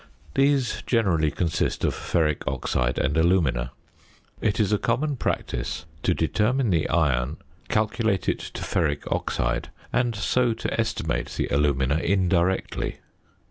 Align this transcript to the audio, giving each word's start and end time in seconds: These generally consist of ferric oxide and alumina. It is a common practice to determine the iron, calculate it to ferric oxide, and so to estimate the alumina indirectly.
These 0.33 0.81
generally 0.87 1.29
consist 1.29 1.83
of 1.83 1.93
ferric 1.93 2.41
oxide 2.51 2.97
and 2.97 3.15
alumina. 3.15 3.71
It 4.41 4.59
is 4.59 4.73
a 4.73 4.79
common 4.79 5.15
practice 5.15 5.85
to 6.01 6.15
determine 6.15 6.71
the 6.71 6.89
iron, 6.89 7.37
calculate 7.69 8.27
it 8.27 8.39
to 8.39 8.63
ferric 8.63 9.01
oxide, 9.13 9.69
and 9.93 10.15
so 10.15 10.55
to 10.55 10.79
estimate 10.81 11.29
the 11.37 11.49
alumina 11.49 11.97
indirectly. 11.97 12.97